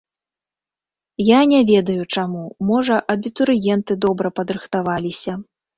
Я 1.23 1.41
не 1.51 1.61
ведаю, 1.71 2.03
чаму, 2.15 2.43
можа, 2.73 2.95
абітурыенты 3.17 3.93
добра 4.09 4.37
падрыхтаваліся. 4.41 5.43